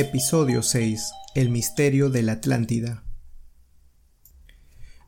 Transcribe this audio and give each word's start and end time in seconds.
Episodio 0.00 0.62
6. 0.62 1.10
El 1.34 1.50
misterio 1.50 2.08
de 2.08 2.22
la 2.22 2.34
Atlántida. 2.34 3.02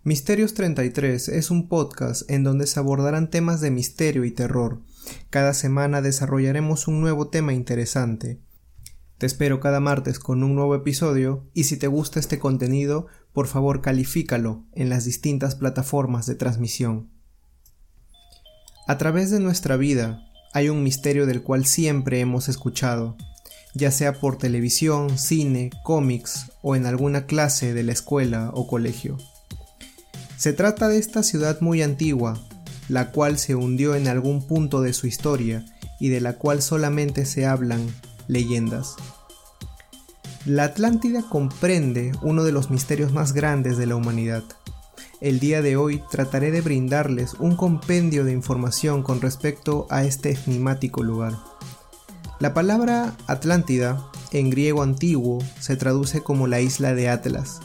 Misterios 0.03 0.53
33 0.55 1.29
es 1.29 1.53
un 1.53 1.69
podcast 1.69 2.29
en 2.29 2.43
donde 2.43 2.67
se 2.67 2.81
abordarán 2.81 3.31
temas 3.31 3.61
de 3.61 3.71
misterio 3.71 4.25
y 4.25 4.33
terror. 4.33 4.81
Cada 5.31 5.55
semana 5.55 6.03
desarrollaremos 6.03 6.89
un 6.89 7.01
nuevo 7.01 7.29
tema 7.29 7.53
interesante. 7.53 8.41
Te 9.17 9.27
espero 9.27 9.61
cada 9.61 9.79
martes 9.79 10.19
con 10.19 10.43
un 10.43 10.57
nuevo 10.57 10.75
episodio 10.75 11.49
y 11.55 11.63
si 11.63 11.77
te 11.77 11.87
gusta 11.87 12.19
este 12.19 12.41
contenido, 12.41 13.07
por 13.33 13.47
favor 13.47 13.83
califícalo 13.83 14.65
en 14.73 14.89
las 14.89 15.05
distintas 15.05 15.55
plataformas 15.55 16.27
de 16.27 16.35
transmisión. 16.35 17.13
A 18.89 18.99
través 18.99 19.31
de 19.31 19.39
nuestra 19.39 19.77
vida 19.77 20.25
hay 20.53 20.69
un 20.69 20.83
misterio 20.83 21.27
del 21.27 21.45
cual 21.45 21.65
siempre 21.65 22.19
hemos 22.19 22.49
escuchado, 22.49 23.17
ya 23.75 23.91
sea 23.91 24.15
por 24.15 24.39
televisión, 24.39 25.19
cine, 25.19 25.71
cómics 25.83 26.53
o 26.63 26.77
en 26.77 26.87
alguna 26.87 27.27
clase 27.27 27.75
de 27.75 27.83
la 27.83 27.93
escuela 27.93 28.51
o 28.55 28.67
colegio. 28.67 29.17
Se 30.37 30.53
trata 30.53 30.89
de 30.89 30.99
esta 30.99 31.23
ciudad 31.23 31.61
muy 31.61 31.83
antigua, 31.83 32.41
la 32.89 33.13
cual 33.13 33.39
se 33.39 33.55
hundió 33.55 33.95
en 33.95 34.09
algún 34.09 34.47
punto 34.47 34.81
de 34.81 34.93
su 34.93 35.07
historia 35.07 35.65
y 36.01 36.09
de 36.09 36.21
la 36.21 36.35
cual 36.35 36.63
solamente 36.63 37.27
se 37.27 37.47
hablan 37.47 37.87
leyendas. 38.27 38.97
La 40.47 40.65
Atlántida 40.65 41.23
comprende 41.29 42.13
uno 42.23 42.45
de 42.45 42.53
los 42.53 42.71
misterios 42.71 43.13
más 43.13 43.35
grandes 43.35 43.77
de 43.77 43.87
la 43.87 43.97
humanidad. 43.97 44.43
El 45.21 45.39
día 45.39 45.61
de 45.61 45.77
hoy 45.77 46.03
trataré 46.11 46.51
de 46.51 46.63
brindarles 46.63 47.35
un 47.35 47.55
compendio 47.55 48.25
de 48.25 48.33
información 48.33 49.03
con 49.03 49.21
respecto 49.21 49.87
a 49.91 50.05
este 50.05 50.39
enigmático 50.47 51.03
lugar. 51.03 51.50
La 52.41 52.55
palabra 52.55 53.15
Atlántida, 53.27 54.03
en 54.33 54.49
griego 54.49 54.83
antiguo, 54.83 55.45
se 55.61 55.77
traduce 55.77 56.23
como 56.23 56.47
la 56.47 56.63
isla 56.63 56.95
de 56.95 57.11
Atlas, 57.11 57.61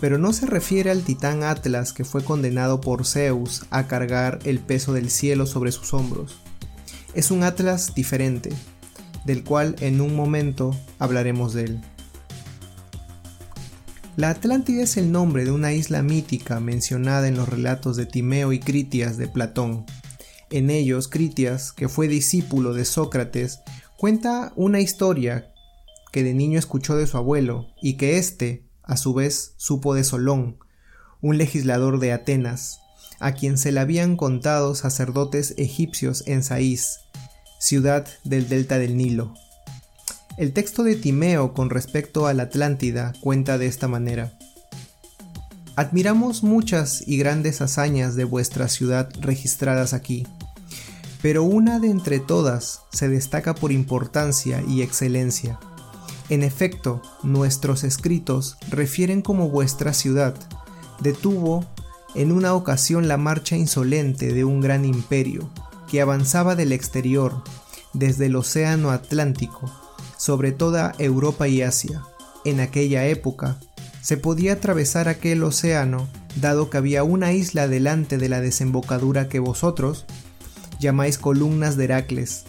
pero 0.00 0.18
no 0.18 0.32
se 0.32 0.46
refiere 0.46 0.92
al 0.92 1.02
titán 1.02 1.42
Atlas 1.42 1.92
que 1.92 2.04
fue 2.04 2.22
condenado 2.22 2.80
por 2.80 3.04
Zeus 3.04 3.66
a 3.70 3.88
cargar 3.88 4.38
el 4.44 4.60
peso 4.60 4.92
del 4.92 5.10
cielo 5.10 5.46
sobre 5.46 5.72
sus 5.72 5.92
hombros. 5.94 6.36
Es 7.14 7.32
un 7.32 7.42
Atlas 7.42 7.92
diferente, 7.96 8.50
del 9.24 9.42
cual 9.42 9.74
en 9.80 10.00
un 10.00 10.14
momento 10.14 10.76
hablaremos 11.00 11.52
de 11.52 11.64
él. 11.64 11.80
La 14.14 14.30
Atlántida 14.30 14.84
es 14.84 14.96
el 14.96 15.10
nombre 15.10 15.44
de 15.44 15.50
una 15.50 15.72
isla 15.72 16.04
mítica 16.04 16.60
mencionada 16.60 17.26
en 17.26 17.36
los 17.36 17.48
relatos 17.48 17.96
de 17.96 18.06
Timeo 18.06 18.52
y 18.52 18.60
Critias 18.60 19.16
de 19.16 19.26
Platón. 19.26 19.84
En 20.50 20.70
ellos, 20.70 21.08
Critias, 21.08 21.72
que 21.72 21.88
fue 21.88 22.06
discípulo 22.06 22.74
de 22.74 22.84
Sócrates, 22.84 23.58
Cuenta 23.96 24.52
una 24.56 24.80
historia 24.80 25.52
que 26.12 26.24
de 26.24 26.34
niño 26.34 26.58
escuchó 26.58 26.96
de 26.96 27.06
su 27.06 27.16
abuelo 27.16 27.68
y 27.80 27.96
que 27.96 28.18
éste, 28.18 28.68
a 28.82 28.96
su 28.96 29.14
vez, 29.14 29.54
supo 29.56 29.94
de 29.94 30.02
Solón, 30.02 30.58
un 31.20 31.38
legislador 31.38 32.00
de 32.00 32.12
Atenas, 32.12 32.80
a 33.20 33.32
quien 33.32 33.56
se 33.56 33.70
le 33.70 33.78
habían 33.78 34.16
contado 34.16 34.74
sacerdotes 34.74 35.54
egipcios 35.58 36.24
en 36.26 36.42
Saís, 36.42 36.98
ciudad 37.60 38.06
del 38.24 38.48
delta 38.48 38.78
del 38.78 38.96
Nilo. 38.96 39.32
El 40.38 40.52
texto 40.52 40.82
de 40.82 40.96
Timeo 40.96 41.54
con 41.54 41.70
respecto 41.70 42.26
a 42.26 42.34
la 42.34 42.44
Atlántida 42.44 43.12
cuenta 43.20 43.58
de 43.58 43.66
esta 43.66 43.86
manera. 43.86 44.36
Admiramos 45.76 46.42
muchas 46.42 47.06
y 47.06 47.16
grandes 47.16 47.60
hazañas 47.60 48.16
de 48.16 48.24
vuestra 48.24 48.68
ciudad 48.68 49.08
registradas 49.20 49.94
aquí 49.94 50.26
pero 51.24 51.42
una 51.42 51.80
de 51.80 51.88
entre 51.88 52.20
todas 52.20 52.82
se 52.92 53.08
destaca 53.08 53.54
por 53.54 53.72
importancia 53.72 54.62
y 54.68 54.82
excelencia. 54.82 55.58
En 56.28 56.42
efecto, 56.42 57.00
nuestros 57.22 57.82
escritos 57.82 58.58
refieren 58.68 59.22
como 59.22 59.48
vuestra 59.48 59.94
ciudad 59.94 60.34
detuvo 61.00 61.64
en 62.14 62.30
una 62.30 62.52
ocasión 62.52 63.08
la 63.08 63.16
marcha 63.16 63.56
insolente 63.56 64.34
de 64.34 64.44
un 64.44 64.60
gran 64.60 64.84
imperio 64.84 65.48
que 65.90 66.02
avanzaba 66.02 66.56
del 66.56 66.72
exterior, 66.72 67.42
desde 67.94 68.26
el 68.26 68.36
Océano 68.36 68.90
Atlántico, 68.90 69.72
sobre 70.18 70.52
toda 70.52 70.92
Europa 70.98 71.48
y 71.48 71.62
Asia. 71.62 72.02
En 72.44 72.60
aquella 72.60 73.06
época, 73.06 73.56
se 74.02 74.18
podía 74.18 74.52
atravesar 74.52 75.08
aquel 75.08 75.42
océano, 75.42 76.06
dado 76.36 76.68
que 76.68 76.76
había 76.76 77.02
una 77.02 77.32
isla 77.32 77.66
delante 77.66 78.18
de 78.18 78.28
la 78.28 78.42
desembocadura 78.42 79.30
que 79.30 79.38
vosotros, 79.38 80.04
llamáis 80.84 81.16
columnas 81.16 81.78
de 81.78 81.84
Heracles. 81.84 82.44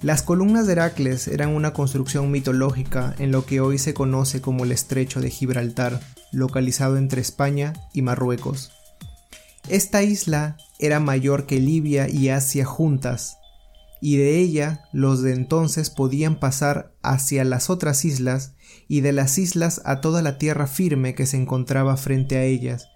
Las 0.00 0.22
columnas 0.22 0.66
de 0.66 0.72
Heracles 0.72 1.28
eran 1.28 1.50
una 1.50 1.74
construcción 1.74 2.30
mitológica 2.30 3.14
en 3.18 3.30
lo 3.32 3.44
que 3.44 3.60
hoy 3.60 3.76
se 3.76 3.92
conoce 3.92 4.40
como 4.40 4.64
el 4.64 4.72
estrecho 4.72 5.20
de 5.20 5.28
Gibraltar, 5.28 6.00
localizado 6.32 6.96
entre 6.96 7.20
España 7.20 7.74
y 7.92 8.00
Marruecos. 8.00 8.72
Esta 9.68 10.02
isla 10.02 10.56
era 10.78 11.00
mayor 11.00 11.44
que 11.44 11.60
Libia 11.60 12.08
y 12.08 12.30
Asia 12.30 12.64
juntas, 12.64 13.36
y 14.00 14.16
de 14.16 14.38
ella 14.38 14.88
los 14.94 15.20
de 15.20 15.34
entonces 15.34 15.90
podían 15.90 16.40
pasar 16.40 16.94
hacia 17.02 17.44
las 17.44 17.68
otras 17.68 18.06
islas 18.06 18.54
y 18.88 19.02
de 19.02 19.12
las 19.12 19.36
islas 19.36 19.82
a 19.84 20.00
toda 20.00 20.22
la 20.22 20.38
tierra 20.38 20.66
firme 20.66 21.14
que 21.14 21.26
se 21.26 21.36
encontraba 21.36 21.98
frente 21.98 22.38
a 22.38 22.44
ellas, 22.44 22.88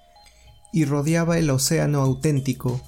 y 0.72 0.86
rodeaba 0.86 1.36
el 1.38 1.50
océano 1.50 2.00
auténtico, 2.00 2.80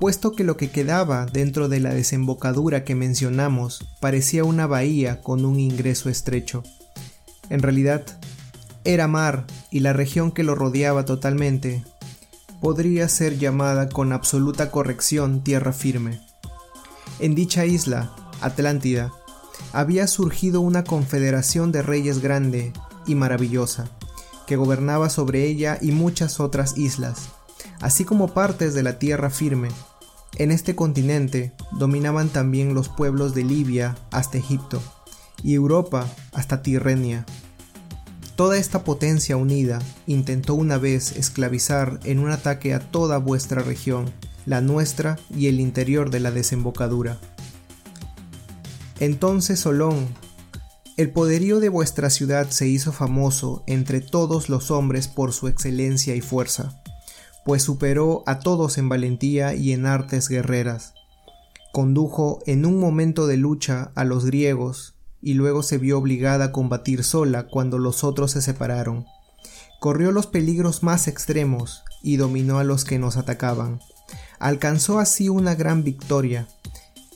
puesto 0.00 0.32
que 0.32 0.44
lo 0.44 0.56
que 0.56 0.70
quedaba 0.70 1.26
dentro 1.26 1.68
de 1.68 1.78
la 1.78 1.92
desembocadura 1.92 2.84
que 2.84 2.94
mencionamos 2.94 3.86
parecía 4.00 4.44
una 4.44 4.66
bahía 4.66 5.20
con 5.20 5.44
un 5.44 5.60
ingreso 5.60 6.08
estrecho. 6.08 6.62
En 7.50 7.60
realidad, 7.60 8.06
era 8.84 9.06
mar 9.08 9.44
y 9.70 9.80
la 9.80 9.92
región 9.92 10.32
que 10.32 10.42
lo 10.42 10.54
rodeaba 10.54 11.04
totalmente 11.04 11.84
podría 12.62 13.10
ser 13.10 13.38
llamada 13.38 13.90
con 13.90 14.14
absoluta 14.14 14.70
corrección 14.70 15.44
tierra 15.44 15.74
firme. 15.74 16.18
En 17.18 17.34
dicha 17.34 17.66
isla, 17.66 18.10
Atlántida, 18.40 19.12
había 19.74 20.06
surgido 20.06 20.62
una 20.62 20.82
confederación 20.82 21.72
de 21.72 21.82
reyes 21.82 22.22
grande 22.22 22.72
y 23.06 23.14
maravillosa, 23.14 23.90
que 24.46 24.56
gobernaba 24.56 25.10
sobre 25.10 25.44
ella 25.44 25.76
y 25.82 25.92
muchas 25.92 26.40
otras 26.40 26.78
islas, 26.78 27.28
así 27.80 28.06
como 28.06 28.28
partes 28.28 28.72
de 28.72 28.82
la 28.82 28.98
tierra 28.98 29.28
firme, 29.28 29.68
en 30.36 30.50
este 30.50 30.74
continente 30.74 31.52
dominaban 31.72 32.28
también 32.28 32.74
los 32.74 32.88
pueblos 32.88 33.34
de 33.34 33.44
Libia 33.44 33.96
hasta 34.10 34.38
Egipto 34.38 34.82
y 35.42 35.54
Europa 35.54 36.06
hasta 36.32 36.62
Tirrenia. 36.62 37.26
Toda 38.36 38.56
esta 38.56 38.84
potencia 38.84 39.36
unida 39.36 39.80
intentó 40.06 40.54
una 40.54 40.78
vez 40.78 41.16
esclavizar 41.16 42.00
en 42.04 42.20
un 42.20 42.30
ataque 42.30 42.72
a 42.72 42.80
toda 42.80 43.18
vuestra 43.18 43.62
región, 43.62 44.10
la 44.46 44.60
nuestra 44.60 45.18
y 45.36 45.48
el 45.48 45.60
interior 45.60 46.10
de 46.10 46.20
la 46.20 46.30
desembocadura. 46.30 47.18
Entonces 48.98 49.60
Solón, 49.60 50.08
el 50.96 51.10
poderío 51.10 51.60
de 51.60 51.68
vuestra 51.68 52.08
ciudad 52.08 52.48
se 52.50 52.66
hizo 52.66 52.92
famoso 52.92 53.62
entre 53.66 54.00
todos 54.00 54.48
los 54.48 54.70
hombres 54.70 55.08
por 55.08 55.32
su 55.32 55.48
excelencia 55.48 56.14
y 56.14 56.20
fuerza 56.20 56.79
pues 57.50 57.64
superó 57.64 58.22
a 58.26 58.38
todos 58.38 58.78
en 58.78 58.88
valentía 58.88 59.56
y 59.56 59.72
en 59.72 59.84
artes 59.84 60.28
guerreras. 60.28 60.94
Condujo 61.72 62.38
en 62.46 62.64
un 62.64 62.78
momento 62.78 63.26
de 63.26 63.38
lucha 63.38 63.90
a 63.96 64.04
los 64.04 64.24
griegos 64.24 64.94
y 65.20 65.34
luego 65.34 65.64
se 65.64 65.76
vio 65.76 65.98
obligada 65.98 66.44
a 66.44 66.52
combatir 66.52 67.02
sola 67.02 67.48
cuando 67.48 67.78
los 67.78 68.04
otros 68.04 68.30
se 68.30 68.40
separaron. 68.40 69.04
Corrió 69.80 70.12
los 70.12 70.28
peligros 70.28 70.84
más 70.84 71.08
extremos 71.08 71.82
y 72.04 72.18
dominó 72.18 72.60
a 72.60 72.62
los 72.62 72.84
que 72.84 73.00
nos 73.00 73.16
atacaban. 73.16 73.80
Alcanzó 74.38 75.00
así 75.00 75.28
una 75.28 75.56
gran 75.56 75.82
victoria 75.82 76.46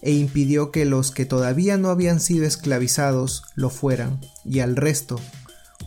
e 0.02 0.14
impidió 0.14 0.72
que 0.72 0.84
los 0.84 1.12
que 1.12 1.26
todavía 1.26 1.76
no 1.76 1.90
habían 1.90 2.18
sido 2.18 2.44
esclavizados 2.44 3.44
lo 3.54 3.70
fueran, 3.70 4.20
y 4.44 4.58
al 4.58 4.74
resto, 4.74 5.20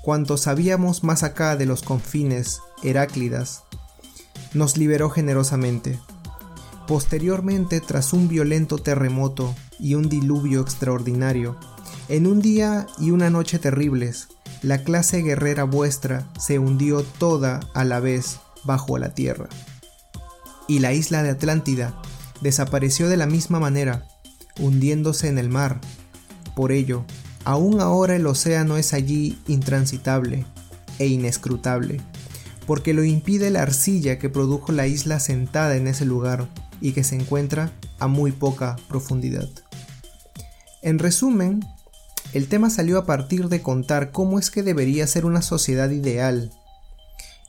cuantos 0.05 0.43
sabíamos 0.43 1.03
más 1.03 1.23
acá 1.23 1.57
de 1.57 1.65
los 1.65 1.81
confines 1.83 2.61
Heráclidas, 2.81 3.63
nos 4.53 4.77
liberó 4.77 5.09
generosamente. 5.09 5.99
Posteriormente, 6.87 7.81
tras 7.81 8.13
un 8.13 8.27
violento 8.27 8.77
terremoto 8.77 9.53
y 9.79 9.95
un 9.95 10.09
diluvio 10.09 10.61
extraordinario, 10.61 11.57
en 12.09 12.27
un 12.27 12.41
día 12.41 12.87
y 12.97 13.11
una 13.11 13.29
noche 13.29 13.59
terribles, 13.59 14.29
la 14.61 14.83
clase 14.83 15.21
guerrera 15.21 15.65
vuestra 15.65 16.27
se 16.39 16.59
hundió 16.59 17.03
toda 17.03 17.59
a 17.73 17.83
la 17.83 17.99
vez 17.99 18.39
bajo 18.63 18.97
la 18.97 19.13
tierra. 19.13 19.49
Y 20.67 20.79
la 20.79 20.93
isla 20.93 21.23
de 21.23 21.31
Atlántida 21.31 22.01
desapareció 22.41 23.09
de 23.09 23.17
la 23.17 23.25
misma 23.25 23.59
manera, 23.59 24.05
hundiéndose 24.59 25.27
en 25.27 25.37
el 25.37 25.49
mar. 25.49 25.81
Por 26.55 26.71
ello, 26.71 27.03
aún 27.43 27.81
ahora 27.81 28.15
el 28.15 28.25
océano 28.25 28.77
es 28.77 28.93
allí 28.93 29.37
intransitable 29.47 30.45
e 30.99 31.07
inescrutable 31.07 32.01
porque 32.67 32.93
lo 32.93 33.03
impide 33.03 33.49
la 33.49 33.63
arcilla 33.63 34.19
que 34.19 34.29
produjo 34.29 34.71
la 34.73 34.85
isla 34.85 35.19
sentada 35.19 35.77
en 35.77 35.87
ese 35.87 36.05
lugar 36.05 36.49
y 36.81 36.91
que 36.91 37.03
se 37.03 37.15
encuentra 37.15 37.71
a 37.97 38.07
muy 38.07 38.31
poca 38.31 38.75
profundidad. 38.87 39.49
En 40.83 40.99
resumen, 40.99 41.61
El 42.33 42.49
tema 42.49 42.69
salió 42.69 42.97
a 42.97 43.05
partir 43.05 43.47
de 43.47 43.61
contar 43.61 44.11
cómo 44.11 44.37
es 44.37 44.51
que 44.51 44.61
debería 44.61 45.07
ser 45.07 45.25
una 45.25 45.41
sociedad 45.41 45.89
ideal, 45.89 46.51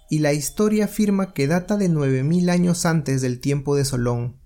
y 0.09 0.20
la 0.20 0.32
historia 0.32 0.85
afirma 0.85 1.35
que 1.35 1.49
data 1.49 1.76
de 1.76 1.88
9000 1.88 2.49
años 2.49 2.87
antes 2.87 3.20
del 3.20 3.41
tiempo 3.41 3.75
de 3.75 3.85
Solón, 3.85 4.37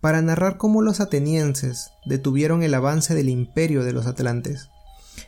para 0.00 0.22
narrar 0.22 0.56
cómo 0.56 0.80
los 0.80 1.00
atenienses 1.00 1.90
detuvieron 2.06 2.62
el 2.62 2.74
avance 2.74 3.14
del 3.14 3.28
imperio 3.28 3.84
de 3.84 3.92
los 3.92 4.06
atlantes, 4.06 4.70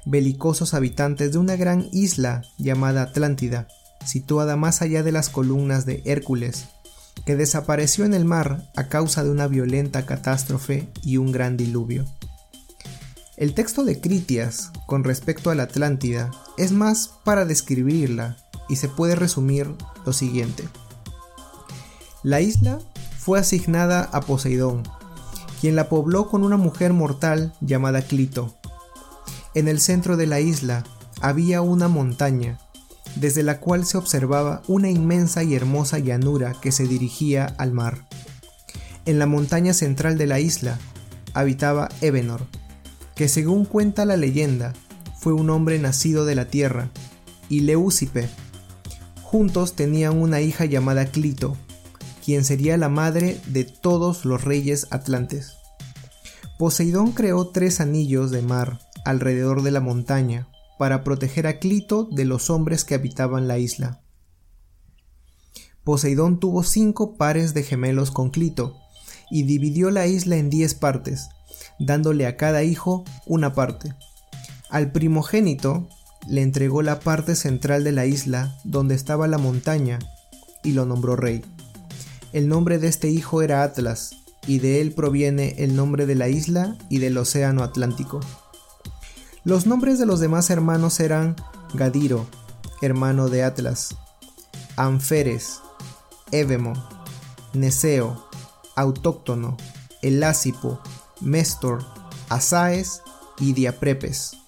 belicosos 0.06 0.72
habitantes 0.72 1.32
de 1.32 1.38
una 1.38 1.56
gran 1.56 1.86
isla 1.92 2.42
llamada 2.58 3.02
Atlántida, 3.02 3.68
situada 4.04 4.56
más 4.56 4.82
allá 4.82 5.02
de 5.02 5.12
las 5.12 5.28
columnas 5.28 5.86
de 5.86 6.02
Hércules, 6.04 6.66
que 7.24 7.36
desapareció 7.36 8.04
en 8.04 8.14
el 8.14 8.24
mar 8.24 8.70
a 8.76 8.88
causa 8.88 9.24
de 9.24 9.30
una 9.30 9.46
violenta 9.46 10.06
catástrofe 10.06 10.88
y 11.02 11.16
un 11.16 11.32
gran 11.32 11.56
diluvio. 11.56 12.04
El 13.36 13.54
texto 13.54 13.84
de 13.84 14.00
Critias 14.00 14.70
con 14.86 15.02
respecto 15.02 15.50
a 15.50 15.54
la 15.54 15.64
Atlántida 15.64 16.30
es 16.56 16.70
más 16.70 17.10
para 17.24 17.44
describirla 17.44 18.36
y 18.68 18.76
se 18.76 18.88
puede 18.88 19.16
resumir 19.16 19.74
lo 20.06 20.12
siguiente. 20.12 20.64
La 22.22 22.40
isla 22.40 22.78
fue 23.18 23.38
asignada 23.38 24.08
a 24.12 24.20
Poseidón, 24.20 24.82
quien 25.60 25.76
la 25.76 25.88
pobló 25.88 26.28
con 26.28 26.44
una 26.44 26.56
mujer 26.56 26.92
mortal 26.92 27.54
llamada 27.60 28.02
Clito. 28.02 28.54
En 29.54 29.66
el 29.66 29.80
centro 29.80 30.16
de 30.16 30.26
la 30.26 30.40
isla 30.40 30.84
había 31.20 31.60
una 31.60 31.88
montaña, 31.88 32.58
desde 33.16 33.42
la 33.42 33.60
cual 33.60 33.86
se 33.86 33.98
observaba 33.98 34.62
una 34.66 34.90
inmensa 34.90 35.42
y 35.42 35.54
hermosa 35.54 35.98
llanura 35.98 36.54
que 36.60 36.72
se 36.72 36.84
dirigía 36.84 37.54
al 37.58 37.72
mar. 37.72 38.06
En 39.06 39.18
la 39.18 39.26
montaña 39.26 39.74
central 39.74 40.18
de 40.18 40.26
la 40.26 40.40
isla 40.40 40.78
habitaba 41.32 41.88
Evenor, 42.00 42.46
que 43.14 43.28
según 43.28 43.64
cuenta 43.64 44.04
la 44.04 44.16
leyenda, 44.16 44.72
fue 45.18 45.32
un 45.32 45.50
hombre 45.50 45.78
nacido 45.78 46.24
de 46.24 46.34
la 46.34 46.46
tierra, 46.46 46.90
y 47.48 47.60
Leucipe, 47.60 48.28
Juntos 49.22 49.74
tenían 49.74 50.16
una 50.16 50.40
hija 50.40 50.64
llamada 50.64 51.06
Clito, 51.06 51.56
quien 52.24 52.44
sería 52.44 52.76
la 52.76 52.88
madre 52.88 53.40
de 53.46 53.64
todos 53.64 54.24
los 54.24 54.44
reyes 54.44 54.86
atlantes. 54.90 55.56
Poseidón 56.58 57.12
creó 57.12 57.48
tres 57.48 57.80
anillos 57.80 58.30
de 58.30 58.42
mar 58.42 58.78
alrededor 59.04 59.62
de 59.62 59.72
la 59.72 59.80
montaña 59.80 60.46
para 60.78 61.04
proteger 61.04 61.46
a 61.46 61.58
Clito 61.58 62.08
de 62.10 62.24
los 62.24 62.50
hombres 62.50 62.84
que 62.84 62.94
habitaban 62.94 63.48
la 63.48 63.58
isla. 63.58 64.02
Poseidón 65.84 66.40
tuvo 66.40 66.62
cinco 66.62 67.16
pares 67.16 67.54
de 67.54 67.62
gemelos 67.62 68.10
con 68.10 68.30
Clito 68.30 68.76
y 69.30 69.42
dividió 69.42 69.90
la 69.90 70.06
isla 70.06 70.36
en 70.36 70.50
diez 70.50 70.74
partes, 70.74 71.28
dándole 71.78 72.26
a 72.26 72.36
cada 72.36 72.62
hijo 72.62 73.04
una 73.26 73.52
parte. 73.52 73.94
Al 74.70 74.92
primogénito 74.92 75.88
le 76.26 76.42
entregó 76.42 76.82
la 76.82 77.00
parte 77.00 77.36
central 77.36 77.84
de 77.84 77.92
la 77.92 78.06
isla 78.06 78.56
donde 78.64 78.94
estaba 78.94 79.28
la 79.28 79.38
montaña 79.38 79.98
y 80.62 80.72
lo 80.72 80.86
nombró 80.86 81.16
rey. 81.16 81.44
El 82.32 82.48
nombre 82.48 82.78
de 82.78 82.88
este 82.88 83.08
hijo 83.10 83.42
era 83.42 83.62
Atlas, 83.62 84.16
y 84.46 84.58
de 84.58 84.80
él 84.80 84.92
proviene 84.92 85.54
el 85.58 85.76
nombre 85.76 86.06
de 86.06 86.14
la 86.14 86.28
isla 86.28 86.76
y 86.88 86.98
del 86.98 87.16
océano 87.16 87.62
Atlántico. 87.62 88.20
Los 89.44 89.66
nombres 89.66 89.98
de 89.98 90.06
los 90.06 90.20
demás 90.20 90.48
hermanos 90.48 91.00
eran 91.00 91.36
Gadiro, 91.74 92.26
hermano 92.80 93.28
de 93.28 93.44
Atlas, 93.44 93.94
Anferes, 94.76 95.60
Évemo, 96.32 96.72
Neseo, 97.52 98.26
Autóctono, 98.74 99.58
Elásipo, 100.00 100.80
Mestor, 101.20 101.84
Asaes 102.30 103.02
y 103.38 103.52
Diaprepes. 103.52 104.38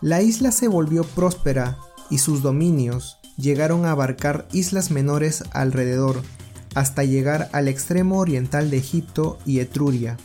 La 0.00 0.22
isla 0.22 0.50
se 0.50 0.66
volvió 0.66 1.04
próspera 1.04 1.78
y 2.10 2.18
sus 2.18 2.42
dominios 2.42 3.18
llegaron 3.36 3.86
a 3.86 3.92
abarcar 3.92 4.48
islas 4.50 4.90
menores 4.90 5.44
alrededor 5.52 6.20
hasta 6.74 7.04
llegar 7.04 7.48
al 7.52 7.68
extremo 7.68 8.18
oriental 8.18 8.70
de 8.70 8.78
Egipto 8.78 9.38
y 9.46 9.60
Etruria, 9.60 10.16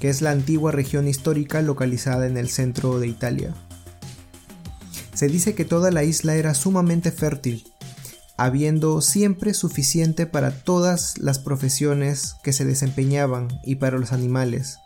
que 0.00 0.08
es 0.08 0.22
la 0.22 0.30
antigua 0.30 0.72
región 0.72 1.06
histórica 1.06 1.60
localizada 1.62 2.26
en 2.26 2.38
el 2.38 2.48
centro 2.48 2.98
de 2.98 3.06
Italia. 3.06 3.54
Se 5.14 5.28
dice 5.28 5.54
que 5.54 5.66
toda 5.66 5.90
la 5.90 6.02
isla 6.02 6.34
era 6.34 6.54
sumamente 6.54 7.12
fértil, 7.12 7.70
habiendo 8.38 9.02
siempre 9.02 9.52
suficiente 9.52 10.24
para 10.24 10.62
todas 10.64 11.18
las 11.18 11.38
profesiones 11.38 12.36
que 12.42 12.54
se 12.54 12.64
desempeñaban 12.64 13.48
y 13.62 13.76
para 13.76 13.98
los 13.98 14.12
animales. 14.12 14.78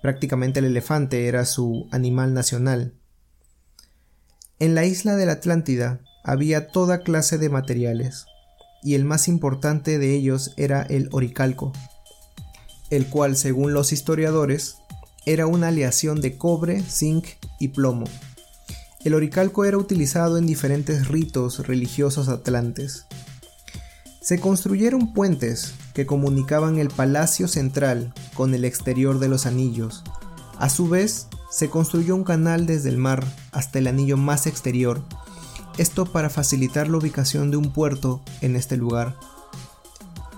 Prácticamente 0.00 0.60
el 0.60 0.66
elefante 0.66 1.26
era 1.26 1.44
su 1.44 1.88
animal 1.90 2.32
nacional. 2.32 2.94
En 4.60 4.76
la 4.76 4.84
isla 4.84 5.16
de 5.16 5.26
la 5.26 5.32
Atlántida 5.32 6.00
había 6.22 6.68
toda 6.68 7.02
clase 7.02 7.38
de 7.38 7.48
materiales, 7.48 8.26
y 8.84 8.94
el 8.94 9.04
más 9.04 9.26
importante 9.26 9.98
de 9.98 10.14
ellos 10.14 10.52
era 10.56 10.82
el 10.82 11.08
oricalco, 11.10 11.72
el 12.94 13.06
cual, 13.06 13.36
según 13.36 13.72
los 13.72 13.92
historiadores, 13.92 14.76
era 15.26 15.46
una 15.46 15.68
aleación 15.68 16.20
de 16.20 16.36
cobre, 16.36 16.82
zinc 16.82 17.26
y 17.58 17.68
plomo. 17.68 18.06
El 19.04 19.14
oricalco 19.14 19.64
era 19.64 19.76
utilizado 19.76 20.38
en 20.38 20.46
diferentes 20.46 21.08
ritos 21.08 21.66
religiosos 21.66 22.28
atlantes. 22.28 23.06
Se 24.22 24.38
construyeron 24.38 25.12
puentes 25.12 25.74
que 25.92 26.06
comunicaban 26.06 26.78
el 26.78 26.88
palacio 26.88 27.46
central 27.46 28.14
con 28.34 28.54
el 28.54 28.64
exterior 28.64 29.18
de 29.18 29.28
los 29.28 29.44
anillos. 29.44 30.02
A 30.58 30.70
su 30.70 30.88
vez, 30.88 31.26
se 31.50 31.68
construyó 31.68 32.16
un 32.16 32.24
canal 32.24 32.66
desde 32.66 32.88
el 32.88 32.96
mar 32.96 33.24
hasta 33.52 33.78
el 33.78 33.86
anillo 33.86 34.16
más 34.16 34.46
exterior, 34.46 35.04
esto 35.76 36.06
para 36.06 36.30
facilitar 36.30 36.88
la 36.88 36.98
ubicación 36.98 37.50
de 37.50 37.56
un 37.56 37.72
puerto 37.72 38.20
en 38.40 38.56
este 38.56 38.76
lugar. 38.76 39.16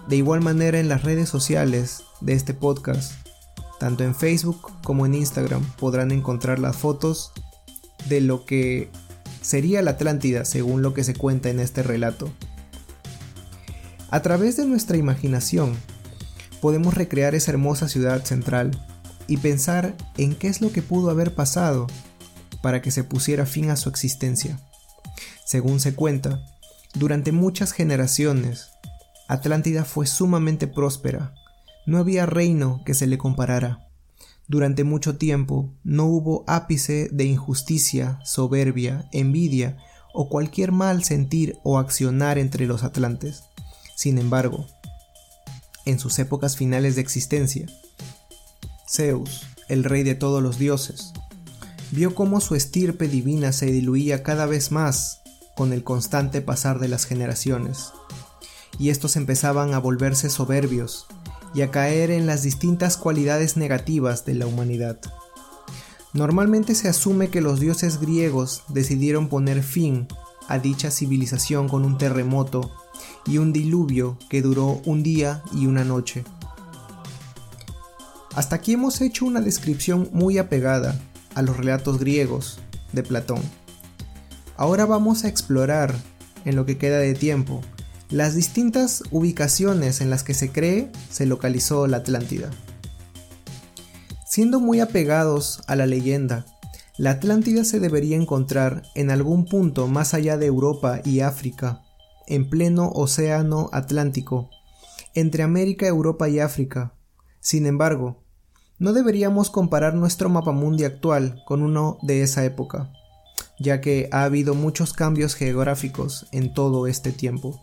De 0.08 0.16
igual 0.16 0.40
manera 0.40 0.78
en 0.78 0.88
las 0.88 1.02
redes 1.02 1.28
sociales 1.28 2.04
de 2.20 2.34
este 2.34 2.54
podcast, 2.54 3.12
tanto 3.80 4.04
en 4.04 4.14
Facebook 4.14 4.70
como 4.84 5.04
en 5.04 5.14
Instagram 5.14 5.64
podrán 5.78 6.12
encontrar 6.12 6.60
las 6.60 6.76
fotos 6.76 7.32
de 8.08 8.20
lo 8.20 8.44
que 8.44 8.88
sería 9.42 9.82
la 9.82 9.92
Atlántida 9.92 10.44
según 10.44 10.82
lo 10.82 10.94
que 10.94 11.02
se 11.02 11.14
cuenta 11.14 11.50
en 11.50 11.58
este 11.58 11.82
relato. 11.82 12.30
A 14.10 14.22
través 14.22 14.56
de 14.56 14.64
nuestra 14.64 14.96
imaginación 14.96 15.74
podemos 16.60 16.94
recrear 16.94 17.34
esa 17.34 17.50
hermosa 17.50 17.88
ciudad 17.88 18.24
central 18.24 18.70
y 19.26 19.38
pensar 19.38 19.96
en 20.16 20.36
qué 20.36 20.46
es 20.46 20.60
lo 20.60 20.70
que 20.70 20.82
pudo 20.82 21.10
haber 21.10 21.34
pasado 21.34 21.88
para 22.62 22.80
que 22.80 22.92
se 22.92 23.02
pusiera 23.02 23.44
fin 23.44 23.70
a 23.70 23.76
su 23.76 23.88
existencia. 23.88 24.60
Según 25.44 25.80
se 25.80 25.94
cuenta, 25.94 26.40
durante 26.94 27.32
muchas 27.32 27.72
generaciones, 27.72 28.70
Atlántida 29.28 29.84
fue 29.84 30.06
sumamente 30.06 30.66
próspera, 30.66 31.34
no 31.86 31.98
había 31.98 32.26
reino 32.26 32.82
que 32.84 32.94
se 32.94 33.06
le 33.06 33.18
comparara. 33.18 33.88
Durante 34.48 34.84
mucho 34.84 35.16
tiempo 35.16 35.72
no 35.82 36.04
hubo 36.06 36.44
ápice 36.46 37.08
de 37.12 37.24
injusticia, 37.24 38.20
soberbia, 38.24 39.08
envidia 39.12 39.78
o 40.12 40.28
cualquier 40.28 40.72
mal 40.72 41.04
sentir 41.04 41.58
o 41.64 41.78
accionar 41.78 42.38
entre 42.38 42.66
los 42.66 42.84
atlantes. 42.84 43.44
Sin 43.96 44.18
embargo, 44.18 44.66
en 45.84 45.98
sus 45.98 46.18
épocas 46.18 46.56
finales 46.56 46.94
de 46.94 47.02
existencia, 47.02 47.66
Zeus, 48.88 49.46
el 49.68 49.84
rey 49.84 50.04
de 50.04 50.14
todos 50.14 50.42
los 50.42 50.58
dioses, 50.58 51.12
vio 51.90 52.14
cómo 52.14 52.40
su 52.40 52.54
estirpe 52.54 53.08
divina 53.08 53.52
se 53.52 53.66
diluía 53.66 54.22
cada 54.22 54.46
vez 54.46 54.70
más 54.70 55.22
con 55.56 55.72
el 55.72 55.82
constante 55.82 56.40
pasar 56.40 56.78
de 56.78 56.88
las 56.88 57.04
generaciones, 57.04 57.92
y 58.78 58.90
estos 58.90 59.16
empezaban 59.16 59.74
a 59.74 59.78
volverse 59.78 60.30
soberbios 60.30 61.06
y 61.54 61.62
a 61.62 61.70
caer 61.70 62.10
en 62.10 62.26
las 62.26 62.42
distintas 62.42 62.96
cualidades 62.96 63.56
negativas 63.56 64.24
de 64.24 64.34
la 64.34 64.46
humanidad. 64.46 64.98
Normalmente 66.12 66.74
se 66.74 66.88
asume 66.88 67.28
que 67.28 67.40
los 67.40 67.60
dioses 67.60 68.00
griegos 68.00 68.62
decidieron 68.68 69.28
poner 69.28 69.62
fin 69.62 70.06
a 70.48 70.58
dicha 70.58 70.90
civilización 70.90 71.68
con 71.68 71.84
un 71.84 71.98
terremoto 71.98 72.70
y 73.26 73.38
un 73.38 73.52
diluvio 73.52 74.18
que 74.30 74.42
duró 74.42 74.80
un 74.84 75.02
día 75.02 75.42
y 75.52 75.66
una 75.66 75.84
noche. 75.84 76.24
Hasta 78.34 78.56
aquí 78.56 78.74
hemos 78.74 79.00
hecho 79.00 79.24
una 79.24 79.40
descripción 79.40 80.10
muy 80.12 80.38
apegada 80.38 80.98
a 81.34 81.42
los 81.42 81.56
relatos 81.56 81.98
griegos 81.98 82.58
de 82.92 83.02
Platón. 83.02 83.40
Ahora 84.56 84.86
vamos 84.86 85.24
a 85.24 85.28
explorar, 85.28 85.94
en 86.44 86.56
lo 86.56 86.64
que 86.64 86.78
queda 86.78 86.98
de 86.98 87.14
tiempo, 87.14 87.62
las 88.10 88.34
distintas 88.34 89.02
ubicaciones 89.10 90.00
en 90.00 90.10
las 90.10 90.22
que 90.22 90.34
se 90.34 90.52
cree 90.52 90.92
se 91.10 91.26
localizó 91.26 91.86
la 91.86 91.98
Atlántida. 91.98 92.50
Siendo 94.28 94.60
muy 94.60 94.80
apegados 94.80 95.60
a 95.66 95.74
la 95.74 95.86
leyenda, 95.86 96.46
la 96.98 97.10
Atlántida 97.10 97.64
se 97.64 97.80
debería 97.80 98.16
encontrar 98.16 98.82
en 98.94 99.10
algún 99.10 99.44
punto 99.44 99.88
más 99.88 100.14
allá 100.14 100.38
de 100.38 100.46
Europa 100.46 101.00
y 101.04 101.20
África, 101.20 101.82
en 102.28 102.48
pleno 102.48 102.90
océano 102.90 103.70
Atlántico, 103.72 104.50
entre 105.14 105.42
América, 105.42 105.86
Europa 105.86 106.28
y 106.28 106.38
África. 106.38 106.94
Sin 107.40 107.66
embargo, 107.66 108.22
no 108.78 108.92
deberíamos 108.92 109.50
comparar 109.50 109.94
nuestro 109.94 110.28
mapamundi 110.28 110.84
actual 110.84 111.42
con 111.46 111.62
uno 111.62 111.98
de 112.02 112.22
esa 112.22 112.44
época, 112.44 112.92
ya 113.58 113.80
que 113.80 114.08
ha 114.12 114.24
habido 114.24 114.54
muchos 114.54 114.92
cambios 114.92 115.34
geográficos 115.34 116.26
en 116.30 116.54
todo 116.54 116.86
este 116.86 117.10
tiempo. 117.10 117.60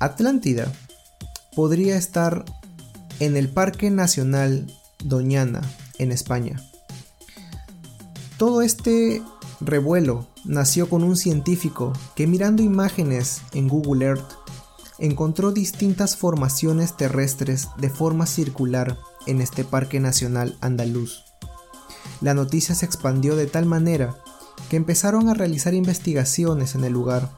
Atlántida 0.00 0.72
podría 1.54 1.98
estar 1.98 2.46
en 3.18 3.36
el 3.36 3.50
Parque 3.50 3.90
Nacional 3.90 4.66
Doñana, 5.04 5.60
en 5.98 6.10
España. 6.10 6.58
Todo 8.38 8.62
este 8.62 9.22
revuelo 9.60 10.26
nació 10.46 10.88
con 10.88 11.04
un 11.04 11.18
científico 11.18 11.92
que 12.14 12.26
mirando 12.26 12.62
imágenes 12.62 13.42
en 13.52 13.68
Google 13.68 14.06
Earth 14.06 14.32
encontró 14.98 15.52
distintas 15.52 16.16
formaciones 16.16 16.96
terrestres 16.96 17.68
de 17.76 17.90
forma 17.90 18.24
circular 18.24 18.96
en 19.26 19.42
este 19.42 19.64
Parque 19.64 20.00
Nacional 20.00 20.56
Andaluz. 20.62 21.24
La 22.22 22.32
noticia 22.32 22.74
se 22.74 22.86
expandió 22.86 23.36
de 23.36 23.46
tal 23.46 23.66
manera 23.66 24.16
que 24.70 24.76
empezaron 24.76 25.28
a 25.28 25.34
realizar 25.34 25.74
investigaciones 25.74 26.74
en 26.74 26.84
el 26.84 26.94
lugar 26.94 27.30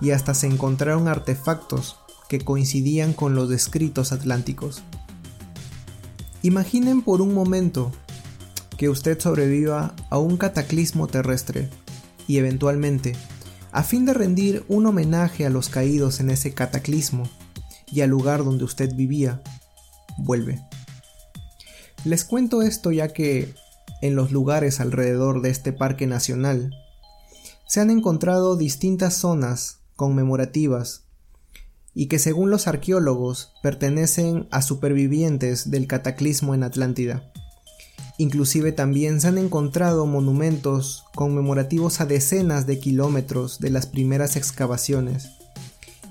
y 0.00 0.12
hasta 0.12 0.32
se 0.32 0.46
encontraron 0.46 1.08
artefactos 1.08 1.96
que 2.28 2.40
coincidían 2.40 3.12
con 3.12 3.34
los 3.34 3.48
descritos 3.48 4.12
atlánticos. 4.12 4.82
Imaginen 6.42 7.02
por 7.02 7.20
un 7.20 7.34
momento 7.34 7.92
que 8.76 8.88
usted 8.88 9.18
sobreviva 9.18 9.94
a 10.10 10.18
un 10.18 10.36
cataclismo 10.36 11.06
terrestre 11.06 11.70
y 12.26 12.38
eventualmente, 12.38 13.14
a 13.72 13.82
fin 13.82 14.04
de 14.04 14.14
rendir 14.14 14.64
un 14.68 14.86
homenaje 14.86 15.46
a 15.46 15.50
los 15.50 15.68
caídos 15.68 16.20
en 16.20 16.30
ese 16.30 16.54
cataclismo 16.54 17.28
y 17.90 18.00
al 18.00 18.10
lugar 18.10 18.44
donde 18.44 18.64
usted 18.64 18.94
vivía, 18.94 19.42
vuelve. 20.18 20.62
Les 22.04 22.24
cuento 22.24 22.62
esto 22.62 22.92
ya 22.92 23.08
que 23.08 23.54
en 24.02 24.16
los 24.16 24.32
lugares 24.32 24.80
alrededor 24.80 25.40
de 25.40 25.50
este 25.50 25.72
parque 25.72 26.06
nacional 26.06 26.70
se 27.66 27.80
han 27.80 27.90
encontrado 27.90 28.56
distintas 28.56 29.14
zonas 29.14 29.80
conmemorativas 29.96 31.03
y 31.94 32.06
que 32.06 32.18
según 32.18 32.50
los 32.50 32.66
arqueólogos 32.66 33.52
pertenecen 33.62 34.48
a 34.50 34.62
supervivientes 34.62 35.70
del 35.70 35.86
cataclismo 35.86 36.54
en 36.54 36.64
Atlántida. 36.64 37.30
Inclusive 38.18 38.72
también 38.72 39.20
se 39.20 39.28
han 39.28 39.38
encontrado 39.38 40.06
monumentos 40.06 41.04
conmemorativos 41.14 42.00
a 42.00 42.06
decenas 42.06 42.66
de 42.66 42.78
kilómetros 42.78 43.58
de 43.58 43.70
las 43.70 43.86
primeras 43.86 44.36
excavaciones. 44.36 45.30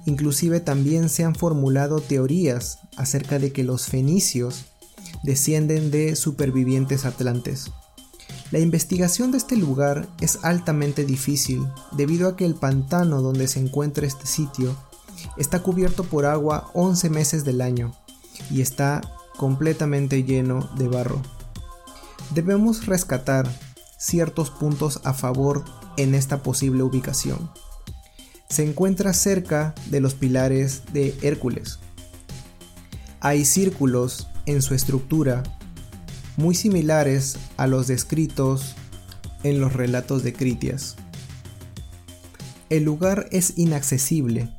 Inclusive 0.05 0.59
también 0.59 1.07
se 1.07 1.23
han 1.23 1.35
formulado 1.35 2.01
teorías 2.01 2.79
acerca 2.97 3.39
de 3.39 3.53
que 3.53 3.63
los 3.63 3.85
fenicios 3.85 4.65
descienden 5.23 5.91
de 5.91 6.17
supervivientes 6.17 7.05
atlantes. 7.05 7.71
La 8.51 8.59
investigación 8.59 9.31
de 9.31 9.37
este 9.37 9.55
lugar 9.55 10.07
es 10.19 10.39
altamente 10.43 11.05
difícil 11.05 11.65
debido 11.93 12.27
a 12.27 12.35
que 12.35 12.45
el 12.45 12.55
pantano 12.55 13.21
donde 13.21 13.47
se 13.47 13.59
encuentra 13.59 14.05
este 14.05 14.27
sitio 14.27 14.75
está 15.37 15.61
cubierto 15.61 16.03
por 16.03 16.25
agua 16.25 16.69
11 16.73 17.09
meses 17.09 17.45
del 17.45 17.61
año 17.61 17.93
y 18.49 18.61
está 18.61 19.01
completamente 19.37 20.23
lleno 20.23 20.69
de 20.77 20.87
barro. 20.87 21.21
Debemos 22.33 22.85
rescatar 22.85 23.49
ciertos 23.97 24.49
puntos 24.49 25.01
a 25.03 25.13
favor 25.13 25.63
en 25.97 26.15
esta 26.15 26.43
posible 26.43 26.83
ubicación. 26.83 27.51
Se 28.49 28.63
encuentra 28.63 29.13
cerca 29.13 29.73
de 29.89 30.01
los 30.01 30.13
pilares 30.13 30.83
de 30.93 31.17
Hércules. 31.21 31.79
Hay 33.19 33.45
círculos 33.45 34.27
en 34.45 34.61
su 34.61 34.73
estructura 34.73 35.43
muy 36.35 36.55
similares 36.55 37.37
a 37.57 37.67
los 37.67 37.87
descritos 37.87 38.75
en 39.43 39.59
los 39.59 39.73
relatos 39.73 40.23
de 40.23 40.33
Critias. 40.33 40.95
El 42.69 42.83
lugar 42.83 43.27
es 43.31 43.53
inaccesible 43.57 44.49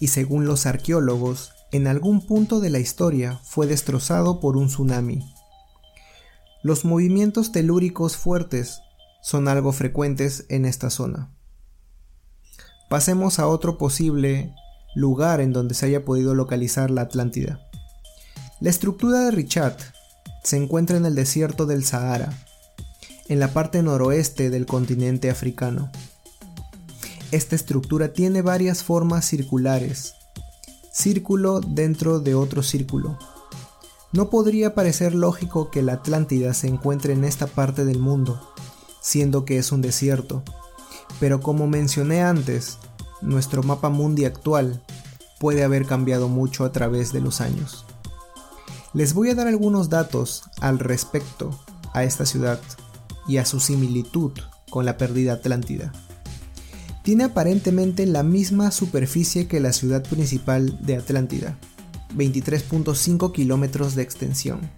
y 0.00 0.08
según 0.08 0.46
los 0.46 0.66
arqueólogos, 0.66 1.52
en 1.72 1.86
algún 1.86 2.20
punto 2.20 2.60
de 2.60 2.70
la 2.70 2.78
historia 2.78 3.40
fue 3.42 3.66
destrozado 3.66 4.40
por 4.40 4.56
un 4.56 4.68
tsunami. 4.68 5.24
Los 6.62 6.84
movimientos 6.84 7.52
telúricos 7.52 8.16
fuertes 8.16 8.80
son 9.22 9.48
algo 9.48 9.72
frecuentes 9.72 10.46
en 10.48 10.64
esta 10.64 10.90
zona. 10.90 11.34
Pasemos 12.88 13.38
a 13.38 13.48
otro 13.48 13.76
posible 13.76 14.54
lugar 14.94 15.40
en 15.40 15.52
donde 15.52 15.74
se 15.74 15.86
haya 15.86 16.04
podido 16.04 16.34
localizar 16.34 16.90
la 16.90 17.02
Atlántida. 17.02 17.60
La 18.60 18.70
estructura 18.70 19.20
de 19.20 19.30
Richat 19.30 19.80
se 20.42 20.56
encuentra 20.56 20.96
en 20.96 21.06
el 21.06 21.14
desierto 21.14 21.66
del 21.66 21.84
Sahara, 21.84 22.32
en 23.28 23.40
la 23.40 23.48
parte 23.48 23.82
noroeste 23.82 24.50
del 24.50 24.66
continente 24.66 25.30
africano. 25.30 25.90
Esta 27.34 27.56
estructura 27.56 28.12
tiene 28.12 28.42
varias 28.42 28.84
formas 28.84 29.24
circulares, 29.24 30.14
círculo 30.92 31.58
dentro 31.58 32.20
de 32.20 32.36
otro 32.36 32.62
círculo. 32.62 33.18
No 34.12 34.30
podría 34.30 34.76
parecer 34.76 35.16
lógico 35.16 35.68
que 35.68 35.82
la 35.82 35.94
Atlántida 35.94 36.54
se 36.54 36.68
encuentre 36.68 37.12
en 37.12 37.24
esta 37.24 37.48
parte 37.48 37.84
del 37.84 37.98
mundo, 37.98 38.40
siendo 39.00 39.44
que 39.44 39.58
es 39.58 39.72
un 39.72 39.82
desierto, 39.82 40.44
pero 41.18 41.40
como 41.40 41.66
mencioné 41.66 42.22
antes, 42.22 42.78
nuestro 43.20 43.64
mapa 43.64 43.88
mundi 43.88 44.26
actual 44.26 44.84
puede 45.40 45.64
haber 45.64 45.86
cambiado 45.86 46.28
mucho 46.28 46.64
a 46.64 46.70
través 46.70 47.12
de 47.12 47.20
los 47.20 47.40
años. 47.40 47.84
Les 48.92 49.12
voy 49.12 49.30
a 49.30 49.34
dar 49.34 49.48
algunos 49.48 49.88
datos 49.88 50.44
al 50.60 50.78
respecto 50.78 51.50
a 51.94 52.04
esta 52.04 52.26
ciudad 52.26 52.60
y 53.26 53.38
a 53.38 53.44
su 53.44 53.58
similitud 53.58 54.30
con 54.70 54.84
la 54.84 54.96
perdida 54.96 55.32
Atlántida 55.32 55.90
tiene 57.04 57.24
aparentemente 57.24 58.06
la 58.06 58.22
misma 58.22 58.70
superficie 58.70 59.46
que 59.46 59.60
la 59.60 59.74
ciudad 59.74 60.02
principal 60.02 60.78
de 60.86 60.96
Atlántida, 60.96 61.58
23.5 62.16 63.30
kilómetros 63.30 63.94
de 63.94 64.02
extensión. 64.02 64.70